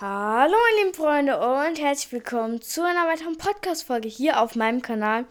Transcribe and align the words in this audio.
Hallo 0.00 0.54
meine 0.54 0.84
lieben 0.84 0.94
Freunde 0.94 1.40
und 1.40 1.80
herzlich 1.80 2.12
willkommen 2.12 2.62
zu 2.62 2.84
einer 2.84 3.08
weiteren 3.08 3.36
Podcast-Folge 3.36 4.06
hier 4.06 4.40
auf 4.40 4.54
meinem 4.54 4.80
Kanal. 4.80 5.24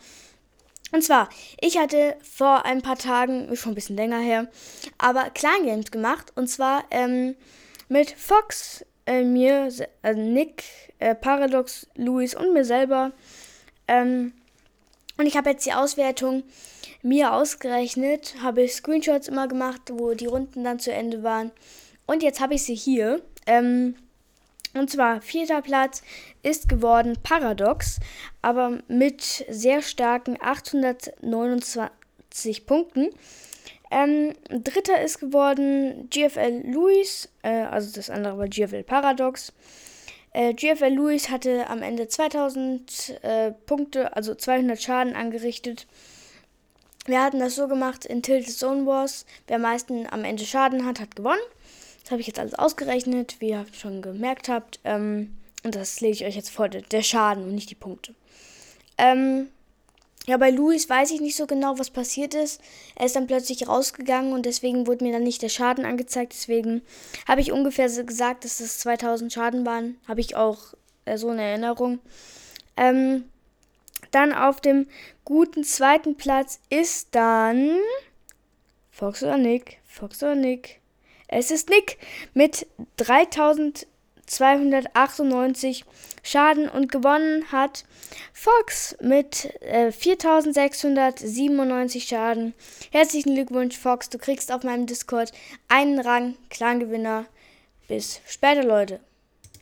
Und 0.91 1.05
zwar, 1.05 1.29
ich 1.61 1.77
hatte 1.77 2.17
vor 2.21 2.65
ein 2.65 2.81
paar 2.81 2.97
Tagen, 2.97 3.55
schon 3.55 3.71
ein 3.71 3.75
bisschen 3.75 3.95
länger 3.95 4.19
her, 4.19 4.49
aber 4.97 5.29
Kleingames 5.29 5.89
gemacht. 5.89 6.33
Und 6.35 6.49
zwar 6.49 6.83
ähm, 6.91 7.37
mit 7.87 8.11
Fox, 8.11 8.83
äh, 9.05 9.23
mir, 9.23 9.69
äh, 10.03 10.13
Nick, 10.13 10.65
äh, 10.99 11.15
Paradox, 11.15 11.87
Luis 11.95 12.35
und 12.35 12.51
mir 12.51 12.65
selber. 12.65 13.13
Ähm, 13.87 14.33
und 15.17 15.27
ich 15.27 15.37
habe 15.37 15.51
jetzt 15.51 15.65
die 15.65 15.73
Auswertung 15.73 16.43
mir 17.01 17.31
ausgerechnet, 17.31 18.35
habe 18.43 18.67
Screenshots 18.67 19.29
immer 19.29 19.47
gemacht, 19.47 19.83
wo 19.93 20.13
die 20.13 20.25
Runden 20.25 20.65
dann 20.65 20.79
zu 20.79 20.91
Ende 20.91 21.23
waren. 21.23 21.51
Und 22.05 22.21
jetzt 22.21 22.41
habe 22.41 22.55
ich 22.55 22.63
sie 22.63 22.75
hier. 22.75 23.21
Ähm, 23.45 23.95
und 24.79 24.89
zwar 24.89 25.21
vierter 25.21 25.61
Platz 25.61 26.01
ist 26.43 26.69
geworden 26.69 27.17
Paradox, 27.23 27.99
aber 28.41 28.79
mit 28.87 29.45
sehr 29.49 29.81
starken 29.81 30.37
829 30.39 32.65
Punkten. 32.65 33.09
Ähm, 33.89 34.33
dritter 34.49 35.01
ist 35.01 35.19
geworden 35.19 36.09
GFL 36.09 36.63
Louis, 36.65 37.29
äh, 37.41 37.63
also 37.63 37.95
das 37.95 38.09
andere 38.09 38.37
war 38.37 38.47
GFL 38.47 38.83
Paradox. 38.83 39.53
Äh, 40.33 40.53
GFL 40.53 40.93
Louis 40.93 41.29
hatte 41.29 41.69
am 41.69 41.81
Ende 41.81 42.07
2000 42.07 43.23
äh, 43.23 43.51
Punkte, 43.65 44.15
also 44.15 44.35
200 44.35 44.81
Schaden 44.81 45.15
angerichtet. 45.15 45.87
Wir 47.05 47.23
hatten 47.23 47.39
das 47.39 47.55
so 47.55 47.69
gemacht 47.69 48.05
in 48.05 48.21
Tilted 48.21 48.53
Zone 48.53 48.85
Wars. 48.85 49.25
Wer 49.47 49.55
am 49.55 49.61
meisten 49.61 50.05
am 50.07 50.25
Ende 50.25 50.45
Schaden 50.45 50.85
hat, 50.85 50.99
hat 50.99 51.15
gewonnen. 51.15 51.39
Das 52.07 52.13
habe 52.13 52.21
ich 52.21 52.27
jetzt 52.27 52.39
alles 52.39 52.53
ausgerechnet, 52.53 53.35
wie 53.39 53.49
ihr 53.49 53.65
schon 53.73 54.01
gemerkt 54.01 54.47
habt. 54.47 54.79
Ähm, 54.85 55.35
und 55.65 55.75
das 55.75 55.99
lege 55.99 56.13
ich 56.13 56.25
euch 56.25 56.37
jetzt 56.37 56.49
vor, 56.49 56.69
der 56.69 57.01
Schaden 57.01 57.43
und 57.43 57.53
nicht 57.53 57.69
die 57.69 57.75
Punkte. 57.75 58.15
Ähm, 58.97 59.49
ja, 60.25 60.37
bei 60.37 60.49
Luis 60.49 60.89
weiß 60.89 61.11
ich 61.11 61.19
nicht 61.19 61.35
so 61.35 61.47
genau, 61.47 61.77
was 61.79 61.89
passiert 61.89 62.33
ist. 62.33 62.61
Er 62.95 63.07
ist 63.07 63.17
dann 63.17 63.27
plötzlich 63.27 63.67
rausgegangen 63.67 64.31
und 64.31 64.45
deswegen 64.45 64.87
wurde 64.87 65.03
mir 65.03 65.11
dann 65.11 65.23
nicht 65.23 65.41
der 65.41 65.49
Schaden 65.49 65.83
angezeigt. 65.83 66.31
Deswegen 66.31 66.81
habe 67.27 67.41
ich 67.41 67.51
ungefähr 67.51 67.89
gesagt, 67.89 68.45
dass 68.45 68.59
das 68.59 68.79
2000 68.79 69.33
Schaden 69.33 69.65
waren. 69.65 69.97
Habe 70.07 70.21
ich 70.21 70.37
auch 70.37 70.59
äh, 71.03 71.17
so 71.17 71.27
eine 71.27 71.41
Erinnerung. 71.41 71.99
Ähm, 72.77 73.25
dann 74.11 74.31
auf 74.31 74.61
dem 74.61 74.87
guten 75.25 75.65
zweiten 75.65 76.15
Platz 76.15 76.61
ist 76.69 77.09
dann 77.11 77.77
Fox 78.91 79.23
oder 79.23 79.37
Nick. 79.37 79.79
Fox 79.83 80.23
oder 80.23 80.35
Nick. 80.35 80.79
Es 81.27 81.51
ist 81.51 81.69
Nick 81.69 81.99
mit 82.33 82.65
3298 82.97 85.85
Schaden 86.23 86.67
und 86.69 86.91
gewonnen 86.91 87.51
hat 87.51 87.85
Fox 88.33 88.95
mit 89.01 89.45
äh, 89.61 89.91
4697 89.91 92.05
Schaden. 92.05 92.53
Herzlichen 92.91 93.35
Glückwunsch, 93.35 93.77
Fox. 93.77 94.09
Du 94.09 94.17
kriegst 94.17 94.51
auf 94.51 94.63
meinem 94.63 94.85
Discord 94.85 95.31
einen 95.67 95.99
Rang, 95.99 96.35
Clangewinner. 96.49 97.25
Bis 97.87 98.21
später, 98.25 98.63
Leute. 98.63 98.99